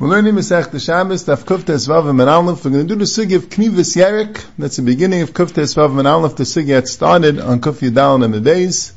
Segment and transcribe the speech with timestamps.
[0.00, 2.64] We're learning Masech the Shabbos, Daf Kufta Esvav and Aleph.
[2.64, 4.42] We're going to do the Sugi of Knivus Yerik.
[4.56, 6.36] That's the beginning of Kufta Esvav and Aleph.
[6.36, 8.94] The Sugi had started on Kuf Yudal and the days.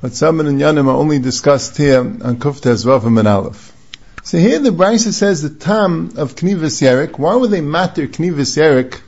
[0.00, 3.72] But Saman and Yanim are only discussed here on Kufta Esvav and Aleph.
[4.22, 7.18] So here the Brisa says the Tam of Knivus Yerik.
[7.18, 9.00] Why would they matter Knivus Yerik?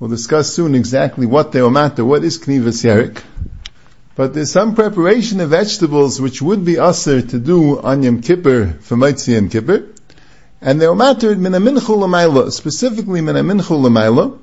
[0.00, 2.04] We'll discuss soon exactly what they will matter.
[2.04, 3.22] What is Knivus Yerik?
[4.16, 8.78] But there's some preparation of vegetables which would be usher to do on Yom Kippur
[8.80, 9.92] for Mitzvah Yom Kippur
[10.66, 14.40] and they were mattered min minchul specifically min minchul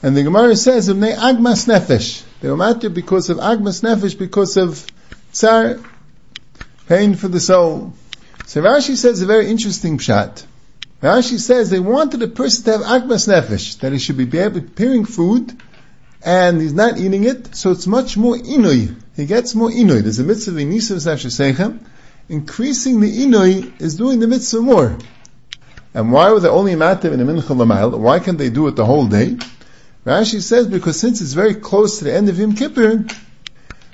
[0.00, 2.22] And the Gemara says of agmas nefesh.
[2.40, 4.86] They were mattered because of agmas nefesh, because of
[5.32, 5.80] tsar,
[6.86, 7.94] pain for the soul.
[8.46, 10.44] So Rashi says a very interesting pshat.
[11.02, 15.04] Rashi says they wanted a person to have agmas nefesh, that he should be preparing
[15.04, 15.52] food,
[16.24, 18.94] and he's not eating it, so it's much more inui.
[19.16, 20.00] He gets more inui.
[20.02, 21.80] There's a mitzvah in Nisim
[22.28, 24.96] Increasing the inui is doing the mitzvah more.
[25.94, 27.96] And why were they only matter in a mincha l'mayl?
[27.96, 29.38] Why can't they do it the whole day?
[30.04, 33.06] Rashi says because since it's very close to the end of Yom Kippur,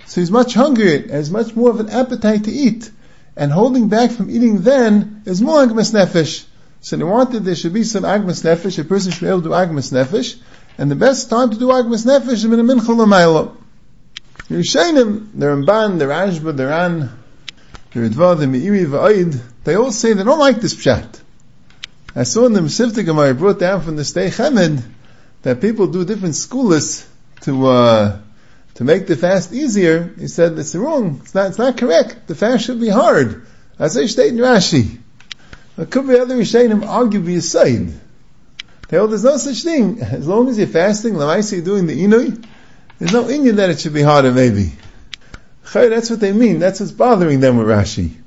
[0.07, 2.91] so he's much hungrier and has much more of an appetite to eat.
[3.37, 6.47] And holding back from eating then is more agmas nefesh.
[6.81, 9.49] So they wanted there should be some agmas nefesh, a person should be able to
[9.49, 10.41] do agmas nefesh,
[10.79, 13.57] and the best time to do agmas nefesh is in a mincha l'mayl.
[14.49, 17.11] The Rishonim, the Ramban, the Rashba, the Ran,
[17.93, 21.21] the Ritva, the Meiri, the Oid, they all say they don't like this pshat.
[22.15, 24.83] I saw in the Mesivta Gemara brought down from the Sdei Chemed
[25.43, 27.07] that people do different schools
[27.43, 28.21] to uh,
[28.75, 30.13] to make the fast easier.
[30.19, 31.21] He said it's wrong.
[31.23, 31.49] It's not.
[31.49, 32.27] It's not correct.
[32.27, 33.47] The fast should be hard.
[33.79, 34.99] I state in Rashi.
[35.77, 37.93] There could be other Rishonim argue be a side.
[38.89, 40.03] They hold there's no such thing.
[40.03, 42.45] As long as you're fasting, Lamaisi you're doing the Inui,
[42.99, 44.73] there's no Indian that it should be harder maybe.
[45.73, 46.59] That's what they mean.
[46.59, 48.20] That's what's bothering them with Rashi.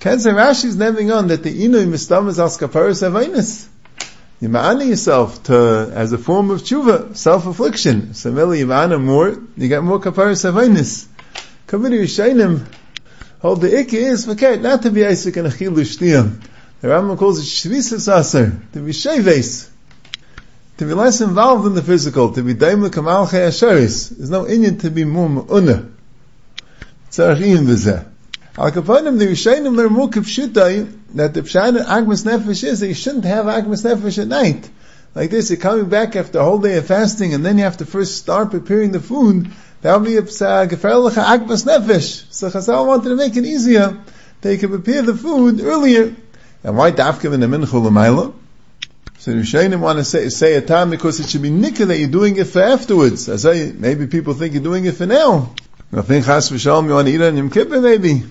[0.00, 3.68] Can say Rashi's naming on that the inu mistam is as kaparis avainis.
[4.40, 8.14] You ma'ana yourself to, as a form of tshuva, self-affliction.
[8.14, 11.06] So really you ma'ana more, you get more kaparis avainis.
[11.66, 12.66] Kaviri Yishainim
[13.40, 16.40] hold the ikki is okay, not to be Isaac and Achilu Shtiyam.
[16.80, 19.70] The Rambam calls it Shvisas Aser, to be Sheves.
[20.76, 24.16] To be less involved in the physical, to be Daimla Kamal Chayasharis.
[24.16, 25.90] There's no Indian to be more Mu'unah.
[27.10, 28.06] Tzarachim v'zeh.
[28.56, 33.24] Al kaponim the Rishonim learn kipshutai that the pshat agmas nefesh is that you shouldn't
[33.24, 34.70] have agmas nefesh at night.
[35.12, 37.78] Like this, you're coming back after a whole day of fasting, and then you have
[37.78, 39.50] to first start preparing the food.
[39.82, 42.32] That would be a agmas nefesh.
[42.32, 43.98] So Chazal wanted to make it easier
[44.40, 46.14] that you can prepare the food earlier.
[46.62, 48.34] And why dafkim in the l'mayla?
[49.18, 51.98] So the Rishonim want to say, say a time because it should be nikah that
[51.98, 53.28] you're doing it for afterwards.
[53.28, 55.52] I say, maybe people think you're doing it for now.
[55.92, 58.22] I think chas v'shalom you want to eat on Yom Kippur maybe.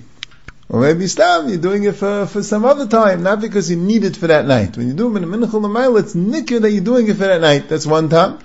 [0.69, 4.03] Or maybe stam, you're doing it for, for some other time, not because you need
[4.03, 4.78] it for that night.
[4.78, 7.41] When you do it in minchul mile, it's nikr that you're doing it for that
[7.41, 7.69] night.
[7.69, 8.40] That's one time.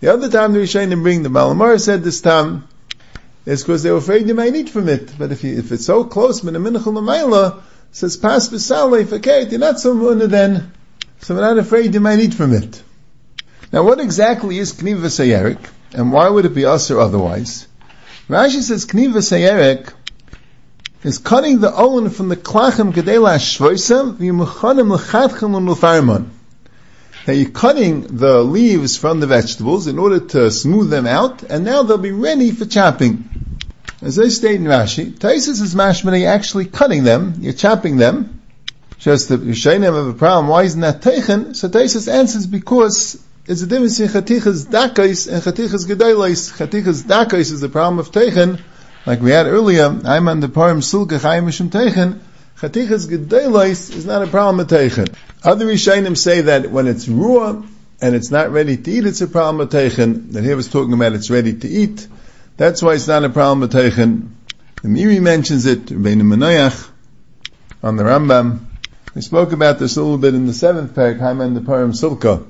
[0.00, 2.68] The other time the Rishonim bring, the Malamar said this time,
[3.46, 5.14] is because they were afraid you might eat from it.
[5.18, 7.60] But if you, if it's so close, min a mile, uh,
[7.92, 10.72] says pas b'salei, okay, you're not so munah then,
[11.20, 12.82] so we're not afraid you might eat from it.
[13.72, 17.66] Now what exactly is kniva sayerik, and why would it be us or otherwise?
[18.28, 19.92] Rashi says kniva sayerik,
[21.06, 26.30] is cutting the olin from the klachim gedela shvoisem v'yimuchanim l'chadchim l'farman.
[27.28, 31.64] Now you're cutting the leaves from the vegetables in order to smooth them out, and
[31.64, 33.28] now they'll be ready for chopping.
[34.02, 38.42] As I state in Rashi, Taisus is mashmani actually cutting them, you're chopping them.
[38.98, 41.54] Just the Yishayim have a problem, why isn't that teichen?
[41.54, 46.50] So Taisus answers because it's a difference in chatichas dakais and chatichas gedailis.
[46.58, 48.60] Chatichas dakais is the problem of teichen,
[49.06, 52.18] like we had earlier, I'm on the parim sulka chayim teichen,
[52.58, 55.14] chatichas gedelois is not a problem with teichen.
[55.44, 57.62] Other Rishayim say that when it's raw
[58.00, 60.32] and it's not ready to eat, it's a problem with teichen.
[60.32, 62.08] That here was talking about it's ready to eat.
[62.56, 64.30] That's why it's not a problem with teichen.
[64.82, 66.90] The Meiri mentions it, Rabbeinu Manoach,
[67.82, 68.66] on the Rambam.
[69.14, 72.44] We spoke about this a little bit in the seventh parak, Haim the Parim Sulka.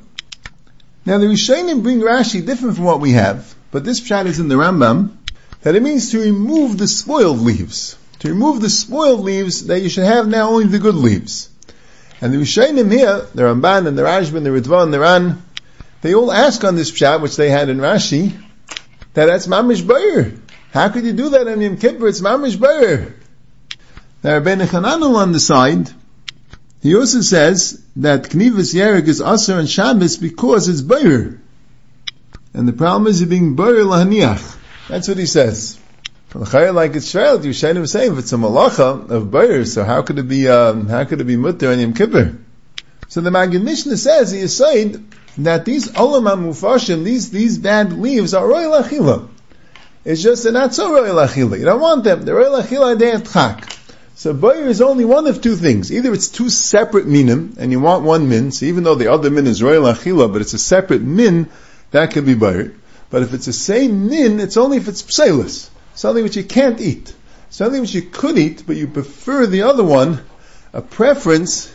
[1.05, 4.49] Now the Rishayim bring Rashi different from what we have, but this pshat is in
[4.49, 5.17] the Rambam,
[5.62, 7.97] that it means to remove the spoiled leaves.
[8.20, 11.49] To remove the spoiled leaves, that you should have now only the good leaves.
[12.20, 15.43] And the Rishayim here, the Ramban and the and the Ritva and the Ran,
[16.03, 18.32] they all ask on this pshat, which they had in Rashi,
[19.14, 20.35] that that's mamish bayer.
[20.73, 22.09] How could you do that on Yom Kippur?
[22.09, 23.14] It's mamish bayer.
[24.23, 25.91] Now Rabbeinu Chananel on the side,
[26.82, 31.41] he also says that Knivas Yerek is Aser and Shabbos because it's bayer.
[32.55, 34.56] And the problem is you're being bayer lahaniach.
[34.88, 35.79] That's what he says.
[36.35, 40.19] Like it's Shrael, Yushanim was saying, if it's a malacha of Bayer, so how could
[40.19, 42.37] it be, um, how could it be mutter on Yom Kippur?
[43.09, 47.93] So the Maggid Mishnah says, he is saying that these olam mufashim, these, these bad
[47.93, 49.29] leaves are royal achila.
[50.05, 51.59] It's just they're not so royal achila.
[51.59, 52.23] You don't want them.
[52.23, 53.73] They're royal achila, they have tchak.
[54.15, 55.93] So bayr is only one of two things.
[55.93, 59.31] Either it's two separate minim, and you want one min, so even though the other
[59.31, 61.49] min is royal achila, but it's a separate min,
[61.93, 62.75] that could be bayr.
[63.11, 65.70] But if it's the same nin, it's only if it's psalus.
[65.94, 67.14] Something which you can't eat.
[67.50, 70.20] Something which you could eat, but you prefer the other one,
[70.73, 71.73] a preference,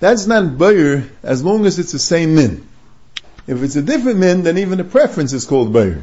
[0.00, 2.66] that's not bayr as long as it's the same min.
[3.46, 6.02] If it's a different min, then even a preference is called bayr.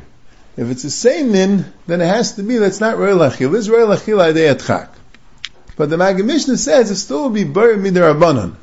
[0.55, 3.51] If it's the same nin, then it has to be that's not royal achil.
[3.51, 4.89] This royal achil.
[5.75, 8.55] But the Maggid Mishnah says it still will be bayr midarabanan.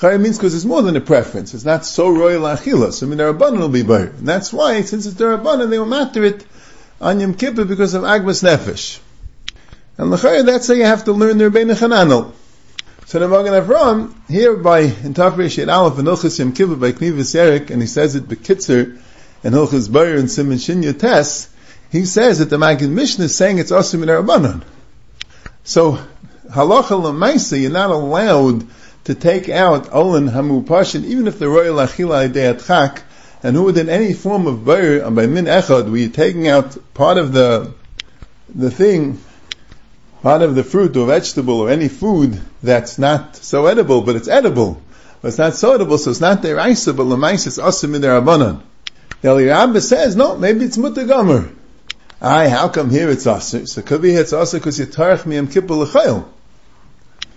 [0.00, 1.52] Chayr means because it's more than a preference.
[1.52, 2.90] It's not so royal achila.
[2.90, 4.16] So midarabanan will be bayr.
[4.16, 6.46] And that's why, since it's darabanan, they will matter it
[7.02, 8.98] on Yom Kippur because of Agmas Nefesh.
[9.98, 12.32] And l'chayr, that's how you have to learn the Rebbeinu Chananel.
[13.04, 16.92] So the Magen Avram, here by in Tafri Shed Aleph and Hilchas Yom Kippur by
[16.92, 18.98] Knivis Yerik, and he says it Bekitzer,
[19.44, 21.50] and Hilchas Bayer and Simon Shinya Tes,
[21.92, 24.62] he says that the Maggid Mishnah is saying it's Asim in Rabbanon.
[25.64, 25.98] So,
[26.48, 28.66] halacha lemaisa, you're not allowed
[29.04, 33.02] to take out Olin Hamupashin, even if the royal achila chak,
[33.42, 37.32] and who within any form of Bayer, by min echad, you're taking out part of
[37.32, 37.72] the,
[38.54, 39.18] the thing,
[40.22, 44.28] part of the fruit or vegetable or any food that's not so edible, but it's
[44.28, 44.82] edible.
[45.22, 48.20] But it's not so edible, so it's not deraisa, but lemais is asim in their
[48.20, 48.62] abanan.
[49.22, 51.54] The Eliyabba says, no, maybe it's mutagomer.
[52.22, 53.66] Aye, how come here it's asr?
[53.66, 56.26] So could be it's asr because you tarach miyam kippur l'chayil.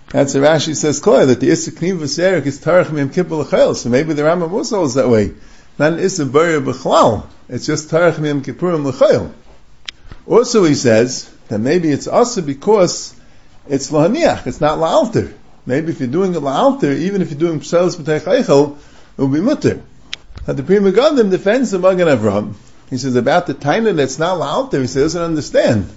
[0.08, 3.74] That's what Rashi says clear, that the Issa Kniv V'Serik is tarach miyam kippur l'chayil.
[3.74, 5.32] So maybe the Rambam also is that way.
[5.78, 7.26] Not an Issa Bayer b'chlal.
[7.48, 9.32] It's just tarach miyam kippurim l'chayil.
[10.26, 13.14] Also he says, that maybe it's also because
[13.68, 15.34] it's lahaniach, it's not la'alter.
[15.66, 19.28] Maybe if you're doing it la'alter, even if you're doing pselis b'teich eichel, it will
[19.28, 19.82] be mutter.
[20.46, 22.54] But the Pri Megadim defends the Magen Avram.
[22.90, 25.90] He says about the taina that's not la'alter, he says, doesn't understand.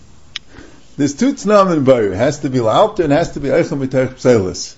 [0.98, 2.14] There's two tznam in Bayer.
[2.14, 4.76] It has to be la'alter and has to be eichel b'teich pselis.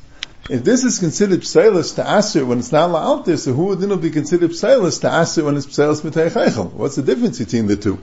[0.49, 3.97] If this is considered pselis to aser when it's not la'alter, so who would then
[4.01, 6.73] be considered pselis to aser when it's pselis b'teich eichel?
[6.73, 7.99] What's the difference between the two?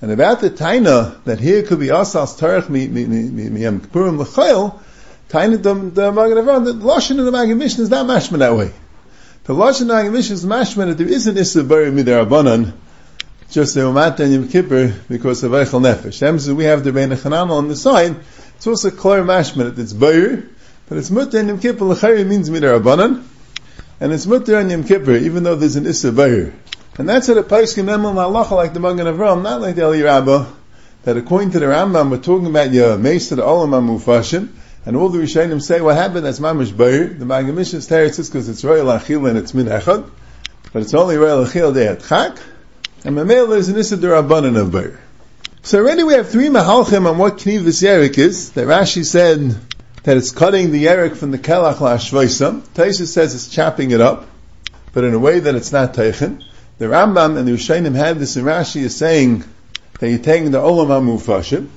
[0.00, 3.80] And about the taina that here could be asas tarach mi mi mi mi yom
[3.80, 4.78] kippurim l'chayil,
[5.28, 8.70] taina the Magen Avram, the lashon of the Magen Mishnah is not mashman that way.
[9.42, 12.74] The lashon of the Magen Mishnah is mashman that there is an issa bari midarabanan,
[13.50, 16.20] just the umat and yom kippur because of eichel nefesh.
[16.20, 18.16] That we have the Rebbeinu Chananel on the side.
[18.56, 20.44] It's also clear mashman it's bari,
[20.88, 23.24] but it's mutter and yom kippur l'chayil means midarabanan,
[23.98, 26.52] and it's mutter and yom kippur even though there's an issa bari.
[26.96, 30.02] And that's what a Paiskim Emel Halacha like the Magen Avram, not like the Eli
[30.02, 30.46] Rabbah,
[31.04, 34.48] that according to the Rambam, we're talking about your Meis to the Olam HaMufashim,
[34.84, 37.06] and all the Rishonim say what happened, that's Mamish Bayer.
[37.06, 40.10] The Magen Mishnah teretz is because it's Royal Achil and it's Min Echad,
[40.72, 42.38] but it's only Royal Achil Day at Chak,
[43.02, 45.00] and Mamel is an Issa Durabanan of Bayer.
[45.62, 49.56] So already we have three Mahalchim on what Knivus Yerik is, that Rashi said
[50.02, 52.60] that it's cutting the Yerik from the Kelach LaShvaisa.
[52.74, 54.26] Taisha says it's chopping it up,
[54.92, 56.44] but in a way that it's not Teichen.
[56.76, 59.44] The Rambam and the Rishonim had this in Rashi is saying
[59.98, 61.68] that you're taking the Olam HaMufashim,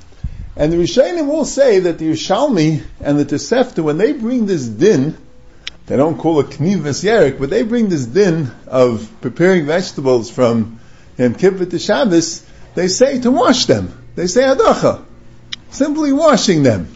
[0.58, 4.68] and the Rishonim will say that the Yerushalmi and the Tosefta, when they bring this
[4.68, 5.18] din,
[5.86, 10.80] they don't call it Knivas Yerik, but they bring this din of preparing vegetables from
[11.18, 14.06] Yom Kippur to Shabbos, they say to wash them.
[14.16, 15.04] They say Adacha.
[15.72, 16.88] Simply washing them.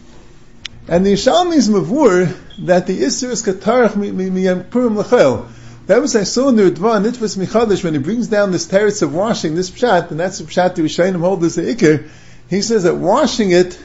[0.88, 2.34] And the Yishalmi's Mavur,
[2.66, 5.48] that the Isser is Katarach Miyam Purim Lachel,
[5.86, 9.02] that was I saw in the Ritva, Nitvis Michadish, when he brings down this teretz
[9.02, 12.08] of washing, this pshat, and that's the pshat the Rishayim hold as the Iker,
[12.50, 13.78] he says that washing it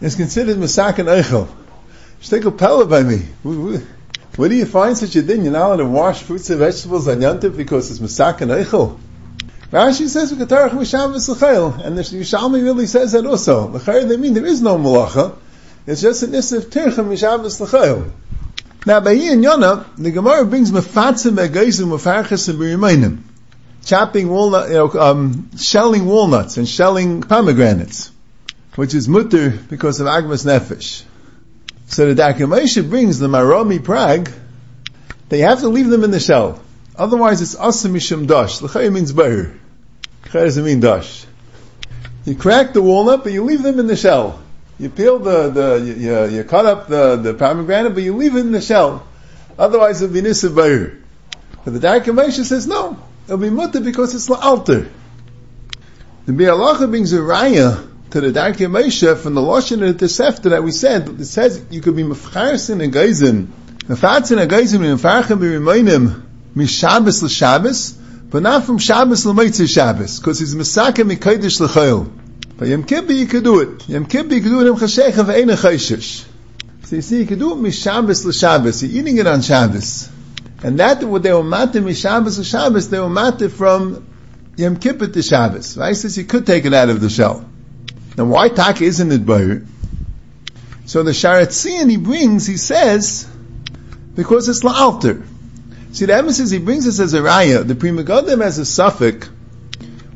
[0.00, 1.48] is considered Masak and Eichel.
[2.22, 3.18] Take a pella by me.
[4.36, 5.44] Where do you find such a thing?
[5.44, 8.98] You're not allowed to wash fruits and vegetables on Yantiv because it's Masak and Eichel.
[9.76, 13.68] Rashi says V'katarach Mishav V'sachayil, and the Yishalmi really says that also.
[13.68, 15.36] L'chayr, they mean there is no malacha,
[15.86, 18.10] it's just an Isif Tircha Mishav V'sachayil.
[18.86, 23.18] Now, by here in Yonah, the Gemara brings mefatzim mefarchas and b'rimainim,
[23.84, 28.10] chopping walnut, you know, um, shelling walnuts and shelling pomegranates,
[28.76, 31.02] which is mutter because of agmas nefesh.
[31.88, 34.32] So the Darkei Moshe brings the marami prag,
[35.28, 36.62] they have to leave them in the shell.
[36.96, 38.62] Otherwise, it's asamishim dash.
[38.62, 39.52] L'chayim means beir.
[39.52, 40.25] L'chayim doesn't mean dash.
[42.24, 44.42] You crack the walnut, but you leave them in the shell.
[44.78, 48.40] You peel the, the you, you, cut up the, the pomegranate, but you leave it
[48.40, 49.06] in the shell.
[49.58, 51.00] Otherwise it'll be nisa bayir.
[51.64, 52.98] But the Darkei Moshe says no.
[53.24, 54.88] It'll be mutter because it's la'alter.
[56.26, 60.06] The Biur Halacha brings a raya to the Darkei Moshe from the Lashon and the
[60.06, 61.08] Sefta that we said.
[61.08, 63.48] It says you could be mefcharsin and geizin
[63.86, 66.20] Mefatzin agayzim mefarchem b'rimoinim
[66.56, 67.94] mishabes l'shabes,
[68.36, 72.06] but not from Shabbos l'moitzi Shabbos, because he's misake mikodesh l'chayil.
[72.58, 73.88] But Yom Kippur you could do it.
[73.88, 76.26] Yom Kippur you could do it in chashecha v'eina chayshish.
[76.84, 78.82] So you see, you could do it mishabes l'shabes.
[78.82, 80.10] You're eating it on Shabbos.
[80.62, 84.06] And that, what they were matir mishabes l'shabes, they were matir from
[84.58, 85.78] Yom Kippur to Shabbos.
[85.78, 85.96] Right?
[85.96, 87.42] Says you could take it out of the shell.
[88.18, 89.64] Now why taka isn't it boyer?
[90.84, 93.26] So the Shaar HaTziyun he brings, he says,
[94.14, 95.26] because it's la'alter.
[95.96, 99.30] See, the emphasis he brings us as a raya, the Pri Megadim as a suffix,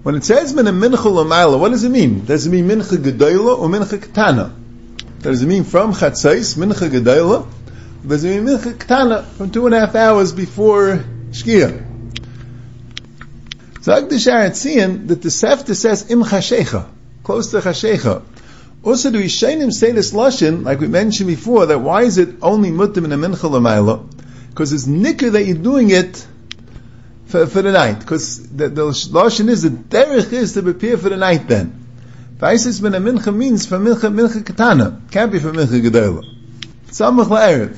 [0.03, 2.27] when it says min a mincha what does it mean?
[2.27, 4.53] Does it mean mincha gedoyla or mincha ketana?
[5.23, 7.47] Does it mean from chatzais, mincha gedoyla?
[8.07, 11.83] Does it mean mincha ketana, from two and a half hours before shkia?
[13.83, 16.91] Zag the Shaar HaTziyun that the Sefta says im chashecha,
[17.25, 18.23] close to chashecha.
[18.85, 22.71] Also, do Yishainim say this lashon, like we mentioned before, that why is it only
[22.71, 24.20] mutim in a mincha?
[24.50, 26.26] Because it's nicker that you're doing it
[27.26, 28.00] for, for the night.
[28.00, 31.49] Because the, the lashon is the derech is to prepare for the night.
[31.49, 31.87] Then,
[32.37, 36.25] vaisis ben a mincha means for mincha mincha katana, can't be for mincha gedola.
[36.88, 37.76] Samach la'erev.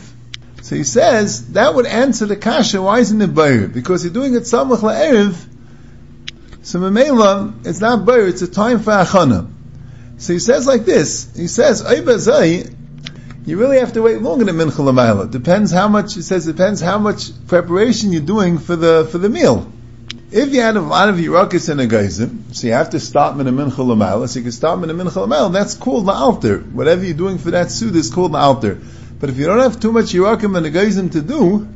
[0.62, 2.80] So he says that would answer the kasha.
[2.80, 3.72] Why isn't it bayir?
[3.72, 5.48] Because you're doing it samach la'erev.
[6.62, 8.28] So memela, it's not bayir.
[8.28, 9.50] It's a time for achana.
[10.16, 11.36] So he says like this.
[11.36, 11.82] He says,
[13.44, 15.30] you really have to wait longer than mincha l'mayla.
[15.30, 19.28] Depends how much, it says, depends how much preparation you're doing for the, for the
[19.28, 19.70] meal.
[20.30, 23.38] If you had a lot of yirakis and a geizim, so you have to stop
[23.40, 26.12] in a mincha l'mayla, so you can stop in a mincha l'mayla, that's called the
[26.12, 26.60] altar.
[26.60, 28.80] Whatever you're doing for that suit is called the altar.
[29.18, 31.68] But if you don't have too much yirakim and a geizim to do,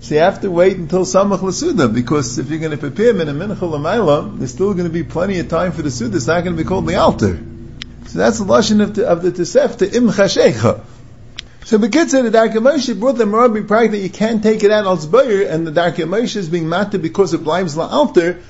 [0.00, 3.16] so you have to wait until Samach Lasuda, because if you're going to prepare in
[3.16, 6.44] mincha l'mayla, there's still going to be plenty of time for the suda, it's not
[6.44, 7.38] going to be called the altar.
[8.08, 10.80] So that's the lashon of the, of the Tosefta im chashecha.
[11.66, 14.86] So Bekitzer, the Darkei Moshe brought the Marabi practice that you can't take it out
[14.86, 18.40] al and the Darkei Moshe is being matter because it blimes la'alter,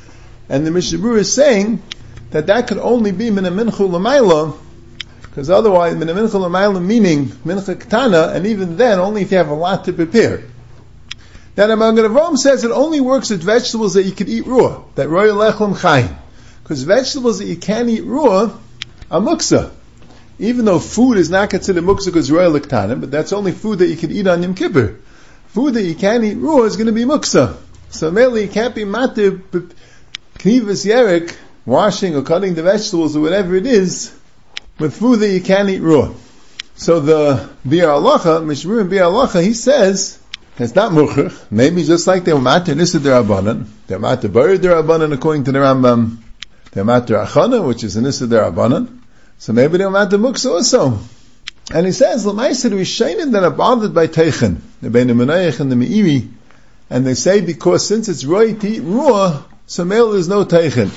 [0.49, 1.83] and the Mishabur is saying
[2.31, 4.57] that that could only be min minchu l'mayla,
[5.23, 9.49] because otherwise min minchu l'mayla meaning mincha ktana, and even then only if you have
[9.49, 10.45] a lot to prepare.
[11.57, 14.85] Now the Magen Avraham says it only works with vegetables that you can eat raw,
[14.95, 16.15] that royal lechem chayim.
[16.63, 18.57] Because vegetables that you can't eat raw,
[19.11, 19.71] a muksa.
[20.39, 23.89] Even though food is not considered muksa because royal liktanim, but that's only food that
[23.89, 25.01] you can eat on Yom Kippur.
[25.49, 27.57] Food that you can't eat raw is going to be muksa.
[27.91, 29.43] So mainly you can't be matir
[30.39, 34.15] knivas yerik, washing or cutting the vegetables or whatever it is,
[34.79, 36.13] with food that you can't eat raw.
[36.77, 40.21] So the Biur Halacha, Mishmur Biur Halacha, he says,
[40.59, 41.51] it's not muchach.
[41.51, 45.59] Maybe just like they were matir nisa derabanan, they're matir bar derabanan according to the
[45.59, 46.19] Rambam.
[46.73, 48.98] They're matir achana, which is an nisa derabanan.
[49.39, 50.99] So maybe they'll add the muksa also.
[51.71, 55.71] And he says, Lamaisa, we shainim that are bothered by Teichen, the Bein Menayach and
[55.71, 56.29] the Meiri,
[56.91, 60.89] and they say because since it's roy raw, so male there's no Teichen.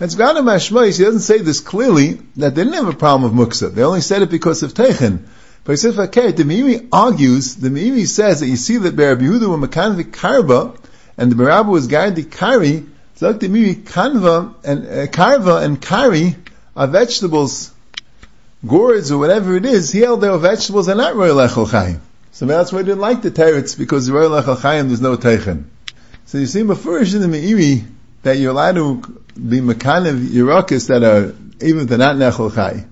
[0.00, 3.48] It's Gana Mashmois, he doesn't say this clearly, that they didn't have a problem with
[3.48, 3.72] muksa.
[3.72, 5.26] They only said it because of Teichen.
[5.62, 9.22] But he says, okay, the Meiri argues, the Meiri says that you see that Rabbi
[9.22, 10.76] Yehuda were Mekanvik Karba,
[11.16, 12.84] and the Barabba was Gardi Kari,
[13.14, 16.34] so like the Meiri Kanva and uh, Karva and Kari
[16.80, 17.72] are vegetables,
[18.66, 22.00] gourds or whatever it is, he held their vegetables are not royal echel chayim.
[22.32, 25.64] So that's why he didn't like the teretz, because royal echel chayim there's no teichen.
[26.24, 27.84] So you see mafurish in the Meiri
[28.22, 32.54] that you're allowed to be makan of yirakis that are even if they're not nechel
[32.54, 32.86] chay.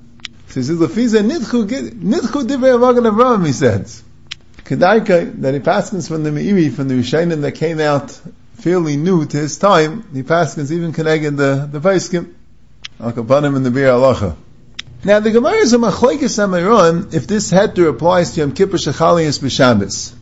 [0.49, 4.03] So he says, Lefiza nidchu nidchu divrei avagan Avraham, he says.
[4.65, 8.11] Kedaika, that he passes from the Meiri, from the Rishainim that came out
[8.57, 11.81] fairly new to his time, he passes even connected the, the
[13.01, 14.35] Akapanim in the Biur Halacha.
[15.05, 19.39] Now the Gemara is a machlekes amiron if this heter applies to Yom Kippur Shechalias
[19.39, 20.15] b'Shabbos.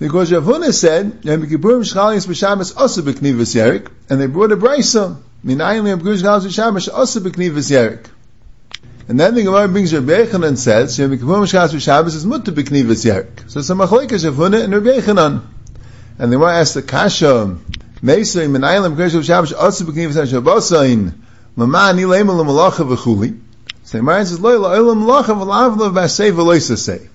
[0.00, 5.18] Because Yavuna said Yom Kippur Shechalias b'Shabbos also b'knivas yerik, and they brought a brisa
[5.44, 8.06] minayin Yom Kippur Shechalias b'Shabbos also b'knivas yerik.
[9.06, 12.50] And then the Gemara brings Rabbi Yechanan and says Yom Kippur Shechalias b'Shabbos is mutter
[12.50, 13.48] b'knivas yerik.
[13.48, 15.42] So it's a machlekes Yavuna and Rabbi Yechanan.
[16.18, 17.56] And the Gemara asks the kasha
[18.02, 21.14] Meisay minayin Yom Kippur Shechalias b'Shabbos also b'knivas yerik.
[21.58, 23.36] Lama ani lema l'malacha v'chuli.
[23.82, 27.08] So Gemara says, lo la'olam malacha v'lavla v'asei v'loisa say.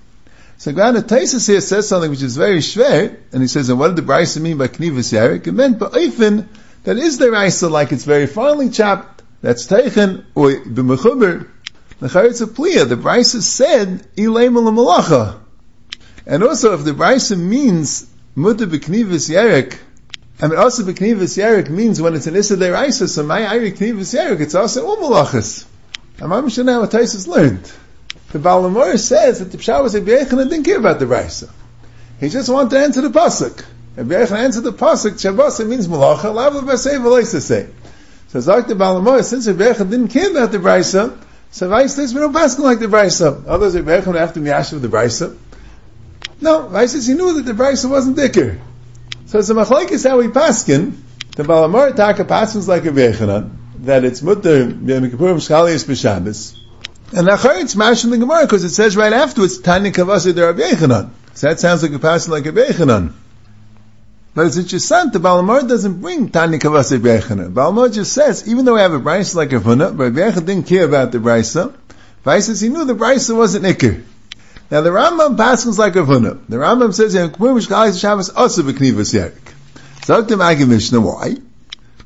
[0.58, 3.88] So Gran Taisus here says something which is very shver, and he says, and what
[3.88, 5.46] did the Brisa mean by knivus yarik?
[5.46, 6.46] It meant ba'ifin,
[6.82, 11.48] that is the Raisa like it's very finely chopped, that's teichen, or b'mechuber,
[12.00, 15.40] the charitz of pliya, the Brisa said, ilema l'malacha.
[16.26, 19.78] And also, if the Brisa means mutter b'knivus yarik,
[20.44, 24.14] I mean, also b'knivus yerik means when it's an issa deraisa, so my ayri knivus
[24.14, 25.64] yerik, it's also all malachas.
[26.20, 27.72] I'm not sure what Taisus learned.
[28.30, 31.48] The Baal HaMaor says that the Pshah was a Yechanan didn't care about the Raisa.
[32.20, 33.64] He just wanted to answer the pasuk.
[33.96, 35.18] Rabbi Yechon answered the pasuk.
[35.18, 36.34] Shabbos means malacha.
[36.34, 37.66] Lav v'leis say.
[38.28, 41.18] So Zak the Baal HaMaor, since Rabbi didn't care about the brisa,
[41.52, 43.46] so Vais says we don't pass like the brisa.
[43.46, 45.38] Others Rabbi to be with the brisa.
[46.42, 48.60] No, Vais says he knew that the brisa wasn't dicker.
[49.26, 50.96] So it's a machlekes how we paskin.
[51.36, 53.50] The Baal HaMaor Taka passes like a Yechanan,
[53.80, 56.56] that it's mutter Yom Kippurim Shchalias B'Shabbos.
[57.12, 61.10] And Achar it's mashing the Gemara because it says right afterwards Tanya Kavasi der Yechanan.
[61.32, 63.12] So that sounds like a passing like a Yechanan.
[64.34, 67.54] But it's interesting, the Baal HaMaor doesn't bring Tanya Kavasi Yechanan.
[67.54, 70.38] Baal HaMaor just says, even though we have a Brisa like a Huna, but Rabbi
[70.40, 71.74] didn't care about the Brisa,
[72.22, 74.04] Vice says he knew the Brisa wasn't Iker.
[74.74, 76.48] Now the Rambam passes like a Huna.
[76.48, 77.36] The Rambam says, Yerik.
[80.04, 81.36] Sagt dem Agi Mishnah, why?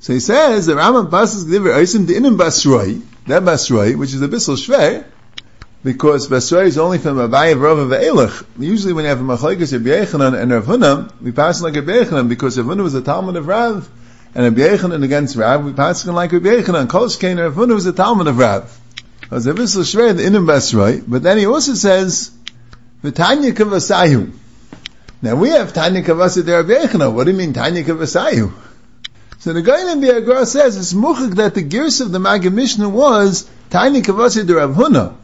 [0.00, 4.20] So he says, the Rambam passes Gdiver Eisim the Inim Basroi, that Basroi, which is
[4.20, 5.06] a Bissel Shver,
[5.82, 8.44] because Basroi is only from Abaye, Rav, and Ve'elach.
[8.58, 12.28] Usually when you have a Rabbi Yechanan and Rav Huna, we pass like a Yechanan,
[12.28, 13.88] because Rav Huna was a Talmud of Rav,
[14.34, 16.90] and Rabbi Yechanan against Rav, we pass like Rabbi Yechanan.
[16.90, 18.78] Kol Shkein Rav Huna was a Talmud of Rav.
[19.30, 22.30] As a Bissel Shver, the Inim Basroi, but then he also says,
[23.02, 24.32] V'tanya Kavasayu.
[25.22, 28.52] Now we have Tanya Kavasa der Rabbi What do you mean Tanya Kavasayu?
[29.38, 32.88] So the guy in the says it's muchik that the gears of the Maggid Mishnah
[32.88, 35.14] was Tanya Kavasa der Rav Huna.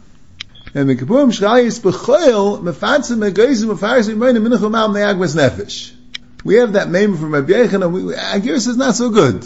[0.73, 5.91] And the Kippurim Shchayis B'choil Mefatzim Megoizim Mefarsim Meina Minachum Mal Me'agmas Nefesh.
[6.45, 9.45] We have that name from Rabbi Yechon, our gears is not so good.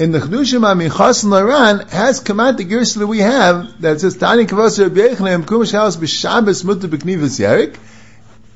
[0.00, 4.16] In the Chedushim Amichas Laran has come out the gears that we have that says
[4.16, 7.76] Tanya Kavasa Rabbi Yechon Kippurim Shchayis B'Shabbos Mutter B'Knivas Yerik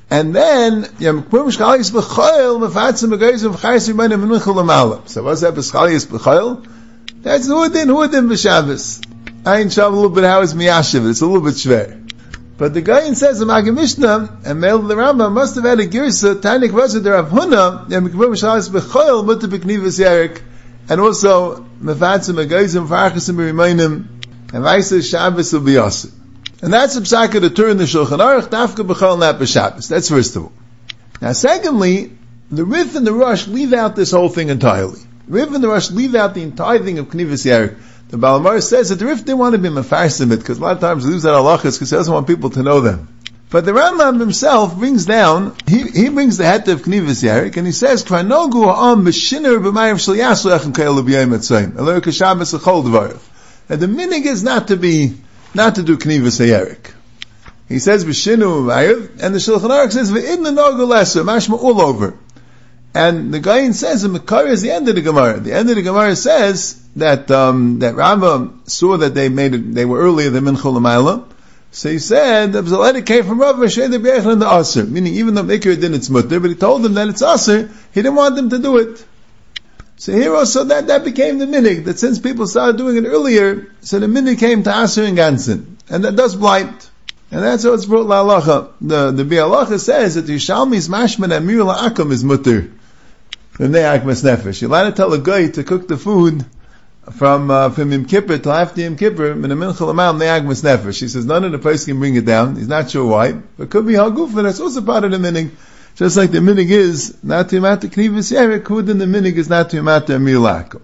[0.09, 5.07] and then Yom Kippur Mishchalis B'Choil Mefatzim Begoyzim V'Chayis Yimene Menuchel L'Malam.
[5.07, 6.65] So what's that B'Chalis B'Choil?
[7.21, 9.05] That's Huadin Huadin B'Shabbos.
[9.45, 11.07] Ein Shav a little bit how is Miyashiv.
[11.07, 12.11] It's a little bit shver.
[12.57, 15.87] But the guy says the Maggid Mishnah and Mel the Rambam must have had a
[15.87, 20.41] Vasa der Rav Huna Yom Kippur Mishchalis B'Choil Mutter B'Knivas Yerik
[20.89, 24.07] and also Mefatzim Begoyzim V'Chayis Yimene
[24.53, 26.11] and Vaisa Shabbos will be Yosef.
[26.61, 29.89] And that's the psaka to turn the Shulchan Aruch, Dafka B'chol Nat B'Shabbos.
[29.89, 30.53] That's first of all.
[31.21, 32.17] Now secondly,
[32.51, 34.99] the Rif and the Rush leave out this whole thing entirely.
[35.27, 37.77] Rif and the Rush leave out the entire thing of Knivas Yerik.
[38.09, 40.61] The Baal HaMaor says that the Rif didn't want to be Mefarsim it, because a
[40.61, 43.14] lot of times he leaves out halachas because he doesn't want people to know them.
[43.55, 47.65] But the Rambam himself brings down, he, he brings the head of Knivas Yerik, and
[47.65, 51.71] he says, Kvanogu ha'am b'shinner b'mayim shal yaslu echem ke'elu b'yayim etzayim.
[51.71, 53.21] Alor k'shabbos l'chol dvarav.
[53.69, 55.13] And the minig is not to be
[55.53, 56.91] not to do knivas hayerik.
[57.69, 62.13] He says b'shinu ma'ayiv, and the Shulchan Aruch says v'idna nogu lesser, mashma all over.
[62.93, 65.39] And the Gayin says the Makar is the end of the Gemara.
[65.39, 69.73] The end of the Gemara says that um, that Rava saw that they made it,
[69.73, 71.29] they were earlier than Minchul Amayla.
[71.75, 75.15] So he said that Zaledi came from Rav Mashay the Be'echel and the Aser, meaning
[75.15, 78.15] even though Mikir didn't it's mutter, but he told them that it's Aser, he didn't
[78.15, 79.05] want them to do it.
[79.97, 83.67] So here also that, that became the minig, that since people started doing it earlier,
[83.81, 85.75] so the minig came to Aser and Gansen.
[85.89, 86.89] And that does blight.
[87.29, 88.71] And that's how it's brought la'alacha.
[88.79, 92.71] The, the Biur Halacha says that Yishalmi's mashman amir la'akum is mutter.
[93.59, 96.45] You're allowed to tell a guy to cook the food
[97.11, 100.99] from uh, from Yom Kippur till after Yom Kippur, min a minchel amam ne'agmas nefesh.
[100.99, 102.55] He says none of the place can bring it down.
[102.55, 105.51] He's not sure why, but could be haguf, and that's also part of the minig.
[105.95, 109.69] Just like the minig is not to yamata knivus yerik, then the minig is not
[109.69, 110.81] to yamata amir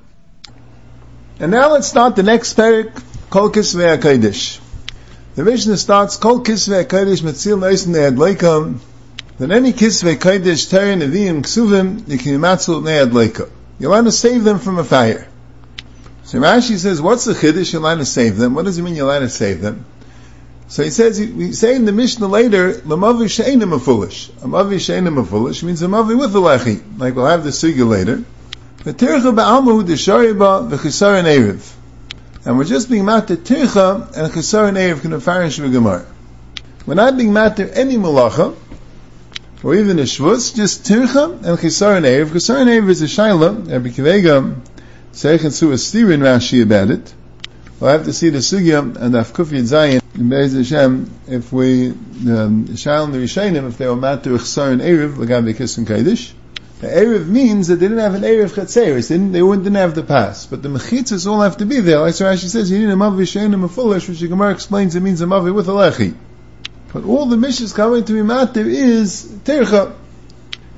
[1.39, 4.59] And now let's start the next parak, kol kisvei HaKadosh.
[5.35, 8.77] The Mishnah starts, kol kisvei HaKadosh metzil noisen ne'ad leikam,
[9.39, 13.49] then any kisvei kodesh terin avim ksuvim, you can yimatzil ne'ad leika.
[13.79, 15.27] You want to save them from a fire.
[16.31, 17.73] So Rashi says, what's the chiddush?
[17.73, 18.53] You're allowed to save them.
[18.53, 19.83] What does it mean you're allowed to save them?
[20.69, 24.29] So he says, we say in the Mishnah later, Lamavi she'enim a foolish.
[24.29, 26.97] A mavi she'enim a foolish means a with the lechi.
[26.97, 28.23] Like we'll have the sugya later.
[32.45, 36.05] And we're just being matter tircha and chisaran erev can afarish v'gemar.
[36.85, 38.55] We're not being matter any malacha,
[39.63, 42.27] or even a shvus, just tircha and chisaran erev.
[42.27, 44.55] Chisaran erev is a shaila, Rabbi Kivega,
[45.13, 47.13] Seichet Su is steering Rashi about it.
[47.79, 51.89] We'll have to see the sugya and the Afkuf Zayin in Be'ez Hashem, if we,
[51.89, 55.77] um, Shal and the Rishayim, if they were mat to Chsar and Erev, Lagabi Kiss
[55.77, 56.31] and Kaidish,
[56.79, 59.95] the Erev means that they didn't have an Erev Chatzeris, they didn't, they didn't have
[59.95, 61.99] the pass, but the Mechitzas all have to be there.
[61.99, 65.01] Like Rashi says, you need a Mavi Shayim a Fulish, which the Gemara explains it
[65.01, 66.15] means a Mavi with a Lechi.
[66.93, 69.93] But all the missions coming to be matter is Tircha.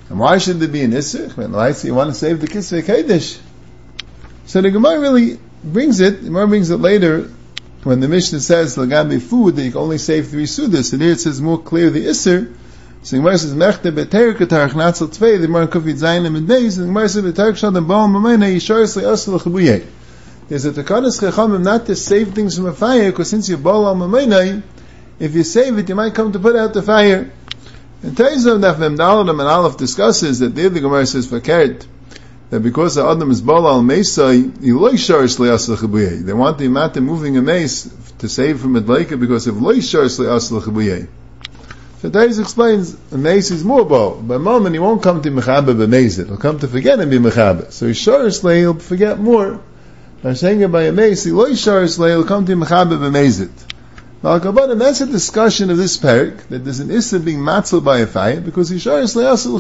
[0.10, 1.84] And why should there be an Isser?
[1.86, 3.40] You want to save the Kisvei Kaidish.
[4.46, 7.30] So the Gemara really brings it, the Gemara brings it later,
[7.84, 11.12] when the Mishnah says Lagabi food that you can only save three sudas, and here
[11.12, 12.54] it says more clear the Isser,
[13.02, 16.78] So the Gemara says, Mechte beter ketarach natzel tvei, the Gemara kufit zayin and beis,
[16.78, 19.86] the Gemara says, beter kshad and baal mamena, yisharis li asal l'chabuyeh.
[20.50, 23.88] There's a takanas chachamim not to save things from a fire, because since you're baal
[23.88, 24.64] al
[25.20, 27.32] if you save it, you might come to put out the fire.
[28.02, 31.86] And Taizam Daf Mem Dalet and Aleph discusses that there the Gemara says, Fakert,
[32.54, 34.54] that because the Adam is Baal al Mesai,
[36.24, 41.08] they want the Imata moving a mace to save from Adlaika because of Loishar Sli
[42.00, 44.22] So Daiz explains, a mace is more Baal.
[44.22, 46.28] By moment, he won't come to Mechabe b'mezit.
[46.28, 47.72] He'll come to forget and be Mechabe.
[47.72, 49.60] So Yishar Sli, he'll forget more.
[50.22, 53.50] By saying it by a mace, Loishar Sli, he'll come to Mechabe b'mezit.
[54.22, 58.06] Now, that's a discussion of this parak, that there's an issa being matzel by a
[58.06, 59.60] fire, because Yishar Sli Asal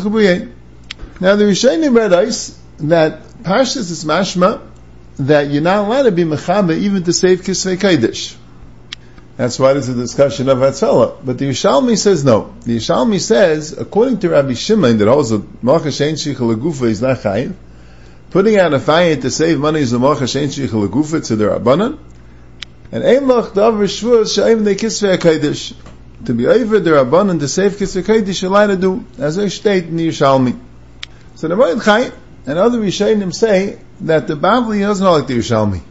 [1.19, 4.62] Now, the Rishonim read ice, that Parshas is mashma
[5.17, 8.36] that you're not allowed to be mechabe even to save kisvei kodesh.
[9.36, 11.25] That's why there's a discussion of Hatzalah.
[11.25, 12.53] But the Yishalmi says no.
[12.62, 17.17] The Yishalmi says, according to Rabbi Shimon, that also Malcha Shein Shicha Lagufa is not
[17.17, 17.55] chayiv,
[18.29, 21.45] putting out a fire to save money is a Malcha Shein Shicha Lagufa to the
[21.45, 21.97] Rabbanan,
[22.91, 25.73] and Ein Lach Davar Shvuz Sha'im De Kisvei HaKadosh.
[26.25, 29.47] To be over the Rabbanan to save Kisvei HaKadosh, you're allowed to do, as I
[29.47, 30.59] state in the Yishalmi.
[31.36, 32.13] So the Moed Chayim,
[32.45, 35.82] and other Rishonim say that the Bavli doesn't hold like the Yerushalmi.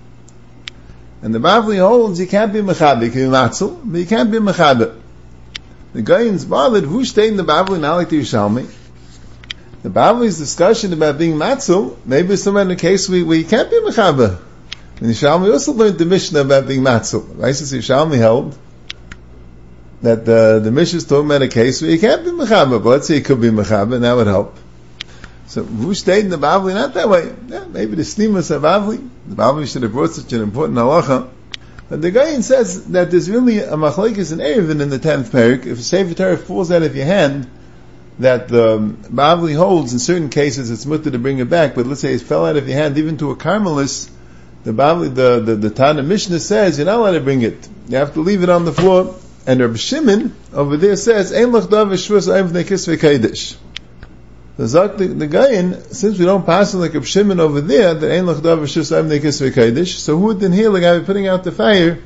[1.23, 4.31] And the Bavli holds you can't be Mechabe, you can be Matzel, but you can't
[4.31, 5.01] be Mechabe.
[5.93, 8.71] The Goyin's bothered, who stayed in the Bavli not like the Yerushalmi?
[9.83, 13.77] The Bavli's discussion about being Matzel, maybe somewhere in the case where, you can't be
[13.77, 14.39] Mechabe.
[15.01, 17.39] And Yerushalmi also learned the Mishnah about being Matzel.
[17.39, 17.55] Right?
[17.55, 18.59] Since Yerushalmi held
[20.03, 22.89] that the, the Mishnah is talking about a case where you can't be Mechabe, but
[22.89, 24.57] let's say you could be Mechabe, and that would help.
[25.53, 26.73] So who stayed in the Bavli?
[26.73, 27.31] Not that way.
[27.49, 29.07] Yeah, maybe the Snimas of Bavli.
[29.27, 31.29] The Bavli should have brought such an important halacha.
[31.91, 35.67] But the Gayan says that there's really a machlekes and erevin in the tenth parak.
[35.67, 37.51] If a sefer Torah falls out of your hand,
[38.19, 41.75] that the Bavli holds in certain cases it's mutter to bring it back.
[41.75, 44.11] But let's say it fell out of your hand, even to a Carmelist,
[44.65, 47.69] the Bavli, the the, the Tana Mishnah says you're not allowed to bring it.
[47.89, 49.17] You have to leave it on the floor.
[49.47, 53.59] And Rabbi Shimon over there says, "Ein lach dav shvus aim v'nei
[54.57, 58.11] the Zak the, the Gayin, since we don't pass like a Shimon over there, that
[58.11, 61.99] ain't lachdav v'shusayim nekis v'kaidish, so who didn't hear the guy putting out the fire,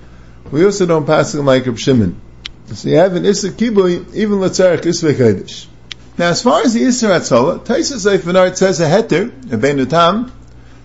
[0.52, 2.20] we also don't pass it like a Shimon.
[2.66, 5.66] So you have an Issa Kibui, even Latzarech is v'kaidish.
[6.18, 10.32] Now as far as the Issa Atzola, Taisa Seifenart says a heter, a ben tam,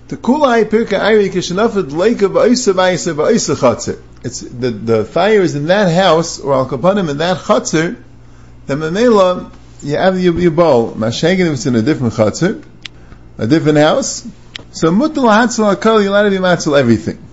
[0.08, 4.02] the kulai pirka ayri kishanafet lake of Isa v'Isa v'Isa chatzir.
[4.24, 8.02] It's, the, the fire is in that house, or al kapanim in that chatzir,
[8.66, 9.52] the memela
[9.84, 10.94] you have your, your bowl.
[10.94, 12.64] Mashagin if it's in a different chutzner,
[13.38, 14.28] a different house.
[14.72, 17.28] So mutal hatzal akal, you're allowed to be matzal everything.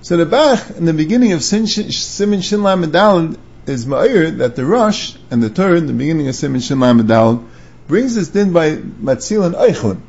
[0.00, 5.14] So the Bach, in the beginning of Simin Shin Lamed is Ma'ir, that the Rosh
[5.30, 6.80] and the Torah, in the beginning of Simin Shin
[7.86, 10.00] brings this din by Matzil and Eichel.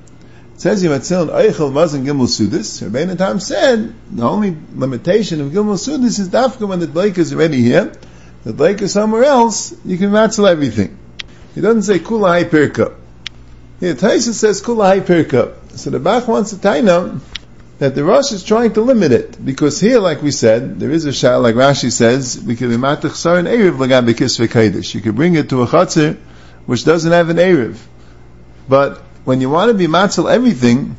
[0.55, 2.81] It says here Matzil and Eichel wasn't Gimel Sudis.
[2.87, 7.33] Rabbeinu Tam said, the only limitation of Gimel Sudis is Dafka when the Blake is
[7.33, 7.91] already here,
[8.45, 10.97] the Blake is somewhere else, you can Matzil everything.
[11.55, 12.95] He doesn't say kula hai pirka.
[13.79, 15.53] Here, Taisa says kula hai pirka.
[15.77, 17.19] So the Bach wants to now
[17.79, 21.05] that the Rosh is trying to limit it because here, like we said, there is
[21.05, 24.93] a shah, like Rashi says, we can be matach sar and erev lagam bekis.
[24.93, 26.17] You can bring it to a chatzir
[26.65, 27.77] which doesn't have an erev.
[28.69, 30.95] But when you want to be matzel everything,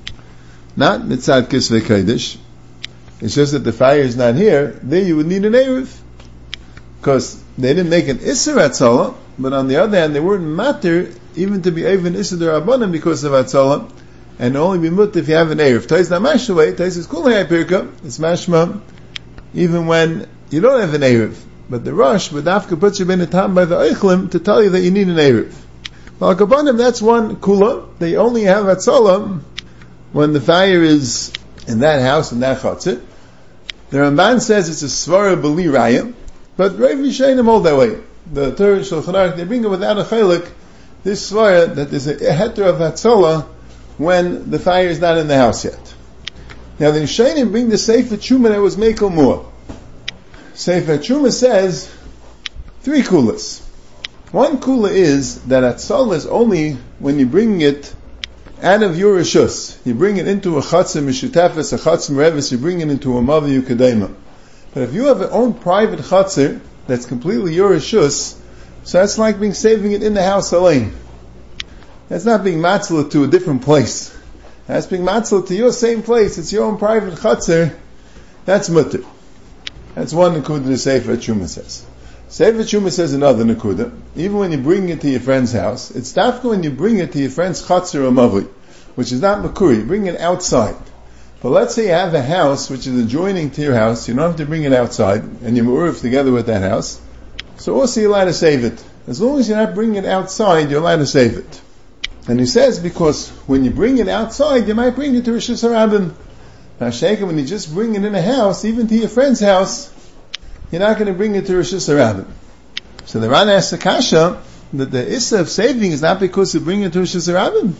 [0.77, 2.37] not mitzad kis v'kaidish,
[3.21, 5.97] it's just that the fire is not here, there you would need an erev.
[7.01, 11.13] Because they didn't make an Isser Atzalah, but on the other hand, they weren't matter
[11.37, 13.91] even to be even Isser Darabanan because of Atzalah,
[14.39, 15.87] and only be mut if you have an Erev.
[15.87, 18.81] Tais not mashaway, Tais is cool Pirka, it's mashma,
[19.53, 21.37] even when you don't have an Erev.
[21.69, 24.63] But the rush with Afka puts you in a time by the Eichlim to tell
[24.63, 25.55] you that you need an Erev.
[26.21, 27.99] Well, Kabbanim, that's one kula.
[27.99, 29.41] They only have Atzalah
[30.13, 31.33] when the fire is
[31.67, 33.03] in that house, in that chatzit.
[33.91, 36.13] The Ramban says it's a svara beli raya,
[36.57, 37.99] but Rav Yishayim hold that way.
[38.33, 40.49] The Torah Shulchan Aruch, they bring it without a chaylik,
[41.03, 43.45] this svara that there's a heter of Hatzola
[43.99, 45.95] when the fire is not in the house yet.
[46.79, 49.53] Now the Yishayim bring the Sefer Chuma that was Mekel Moor.
[50.55, 51.95] Sefer Chuma says
[52.81, 53.61] three kulas.
[54.33, 57.95] One kula is that Hatzola is only when you bring it
[58.63, 59.79] out of your rishus.
[59.85, 63.21] You bring it into a chatzim mishutafes, a chatzim revis, you bring it into a
[63.21, 64.15] mavi yukadema.
[64.73, 68.39] But if you have your own private chatzir that's completely your ishus,
[68.85, 70.95] so that's like being saving it in the house alone.
[72.09, 74.17] That's not being matzlah to a different place.
[74.67, 76.37] That's being matzlah to your same place.
[76.39, 77.75] It's your own private chatzir.
[78.45, 79.05] That's mutter.
[79.95, 81.87] That's one to the Sefer Chuma says.
[82.29, 83.97] Sefer Truma says another Nakuda.
[84.17, 87.13] Even when you bring it to your friend's house, it's dafka when you bring it
[87.13, 88.47] to your friend's chatzir or mavli,
[88.97, 89.79] which is not makuri.
[89.79, 90.77] You bring it outside.
[91.45, 94.09] But let's say you have a house which is adjoining to your house.
[94.09, 96.99] You don't have to bring it outside, and you're together with that house.
[97.59, 98.83] So also you're allowed to save it.
[99.07, 101.61] As long as you're not bringing it outside, you're allowed to save it.
[102.27, 105.51] And he says because when you bring it outside, you might bring it to Rosh
[105.51, 106.15] Hashanah.
[106.81, 109.93] Now, Shaker, when you just bring it in a house, even to your friend's house,
[110.73, 112.27] you're not going to bring it to Rosh Hashanah.
[113.05, 116.61] So the Ran asks the Kasha that the Issa of saving is not because you
[116.61, 117.75] bring it to Rosh Hashanah.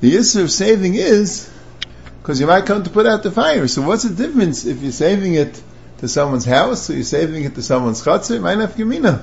[0.00, 1.50] The Issa of saving is
[2.24, 3.68] because you might come to put out the fire.
[3.68, 5.62] So what's the difference if you're saving it
[5.98, 8.40] to someone's house or you're saving it to someone's chatzir?
[8.40, 9.22] Might have gemina.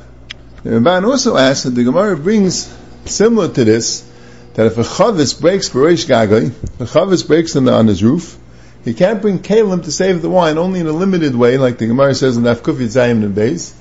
[0.61, 2.71] The Ramban also asks that the Gemara brings
[3.05, 4.07] similar to this
[4.53, 8.37] that if a chavis breaks Barish Gagai, the chavis breaks on, the, on his roof,
[8.85, 11.87] he can't bring kalim to save the wine only in a limited way, like the
[11.87, 13.73] Gemara says in Afkuf Yitzayim and Beis.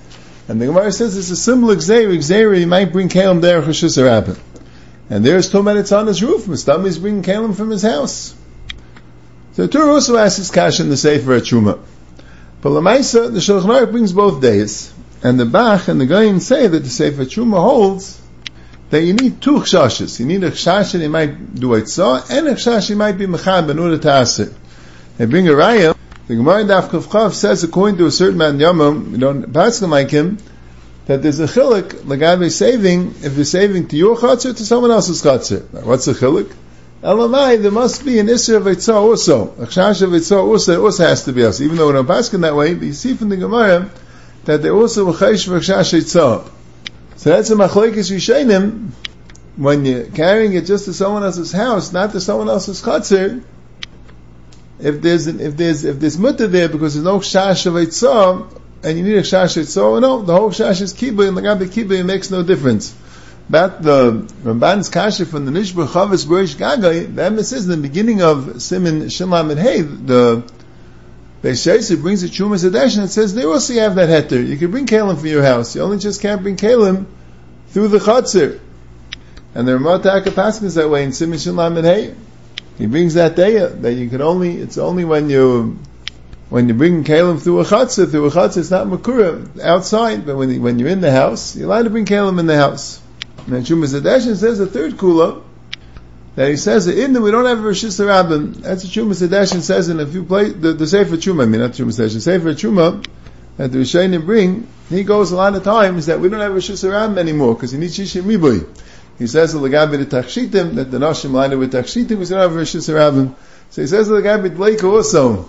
[0.48, 4.02] And the Gemara says it's a similar Gzeir, Gzeir, he might bring kalim there, Chashus
[4.02, 4.38] Rabbin.
[5.10, 8.34] And there's Tomet, it's on his roof, Mustami is bringing kalim from his house.
[9.60, 11.78] The Torah also asks his kash in the Sefer at Truma.
[12.62, 14.90] But Lamaisa, the Shulchan Aruch brings both days.
[15.22, 18.18] And the Bach and the Goyim say that the Sefer Truma holds
[18.88, 20.18] that you need two chshashes.
[20.18, 23.18] You need a chshash that you might do it so, and a chshash you might
[23.18, 24.40] be mechab in order to ask
[25.18, 25.94] They bring a raya.
[26.26, 30.10] The Gemara in Daf says, according to a certain man Yomam, you don't pass like
[30.10, 30.38] him,
[31.04, 34.64] that there's a chilik, like I be saving, if you're saving to your chatzir, to
[34.64, 35.84] someone else's chatzir.
[35.84, 36.50] What's the chilik?
[37.02, 39.52] Elamai, there must be an Isser of Eitzah also.
[39.54, 41.60] A Chash of Eitzah also, also has to be us.
[41.60, 43.90] Even though we don't pass in that way, but you see from the Gemara,
[44.44, 46.50] that they also were Chash for Chash Eitzah.
[47.16, 48.92] So that's a machlekes Yishainim,
[49.60, 53.42] when you're carrying it just to someone else's house, not to someone else's chutzir,
[54.78, 58.58] if there's an, if there's if there's mutter there because there's no shash of itzah,
[58.82, 61.66] and you need a shash itzah, no, the whole shash is kibbutz, and the gabi
[61.66, 62.94] kibbutz makes no difference.
[63.50, 68.22] But the Ramban's kasha from the Nishba Chavis Berish Gagai, the emphasis in the beginning
[68.22, 70.48] of Simon Shilam and Hey, the
[71.42, 74.46] Beishaisa brings a Chuma Zadesh and it says they also have that heter.
[74.46, 75.74] You can bring Kalim for your house.
[75.74, 77.06] You only just can't bring Kalim
[77.70, 78.60] through the Chatzir.
[79.56, 82.14] And the Ramotaka Paskin is that way in Simon Shalom and Hey.
[82.78, 85.76] He brings that day that you can only, it's only when you,
[86.50, 90.36] when you bring Kalim through a Chatzir, through a Chatzir, it's not Makura, outside, but
[90.36, 93.00] when, when you're in the house, you're allowed to bring Kalim in the house.
[93.46, 95.42] And then Chuma Zadesh says the third Kula,
[96.36, 98.56] that he says that in the we don't have a Rishis Rabbim.
[98.56, 101.60] That's what Chuma Sedeshin says in a few places, the, the Sefer Chuma, I mean
[101.60, 103.04] not Chuma Sedeshin, Sefer Chuma,
[103.56, 106.54] that the Rishayim bring, he goes a lot of times that we don't have a
[106.54, 108.66] Rishis Rabbim anymore, because he needs Shishim Ribui.
[109.18, 112.50] He says the Lagabi the Tachshitim, that the Nashim line with Tachshitim, because we don't
[112.50, 113.34] have Rishis Rabbim.
[113.70, 115.48] So he says the Lagabi Dleika also.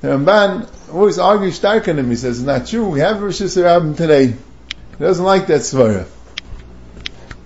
[0.00, 3.26] The Ramban always argues stark on him, he says, it's not true, we have a
[3.26, 4.28] Rishis Rabbim today.
[4.28, 6.06] He doesn't like that Svara.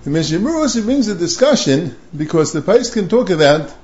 [0.07, 3.75] The Mishnah also brings a discussion because the Pais can talk about,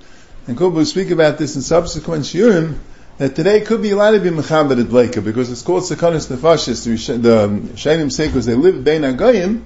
[0.48, 2.78] and Kobe will speak about this in subsequent shiurim,
[3.18, 6.86] that today could be allowed to be mechaber at Bleka because it's called Sakanis Nefashis.
[6.86, 9.66] The Shainim um, say because they live Bein Agayim,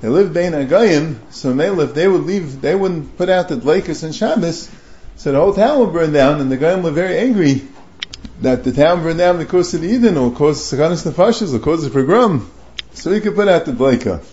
[0.00, 4.04] they live Bein Agayim, so if they would leave, they wouldn't put out the Blekas
[4.04, 4.70] and Shabbos,
[5.16, 7.66] so the whole town would burn down, and the Goyim were very angry
[8.42, 11.84] that the town burned down because of the Eden, or cause Sakanis Nefashis, or cause
[11.84, 12.48] of pogrom.
[12.92, 14.24] So he could put out the Bleka.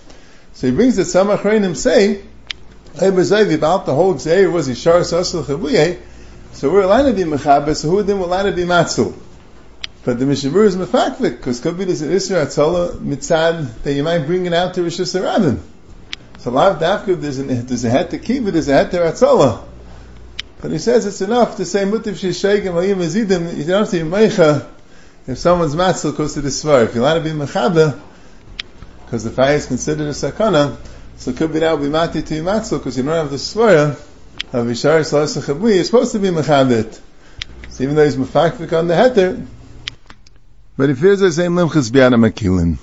[0.56, 2.22] So he brings that some Achreinim say,
[2.94, 6.00] about the whole Gzeir was Yishar Sasal Chavuyeh,
[6.54, 9.14] so we're allowed to be Mechaber, so who then will allowed to be Matzul?
[10.06, 14.20] But the Mishabur is Mefakvik, because could be this Isra Atzola Mitzad, that you might
[14.20, 15.60] bring it out to Rosh Hashanah.
[16.38, 19.00] So Lav Dafka, there's, an, there's a het to keep it, there's a het to
[19.00, 19.62] Atzola.
[20.62, 24.02] But he says it's enough to say Mutiv Shishayim Alayim Azidim, you don't have to
[24.02, 24.72] be Meicha,
[25.28, 26.86] if someone's Matzul because of the Svar.
[26.86, 28.00] If you're allowed to be Mechaber,
[29.16, 30.76] because the fire is considered a sakana,
[31.16, 33.92] so it could be now be mati to matzil because you don't have the svara
[34.52, 37.00] of Ishar Salasa Chabui, you're supposed to be mechabit.
[37.70, 39.48] So even though he's mefakvik on the heter,
[40.76, 42.78] but he fears the same limchas biyana makilin.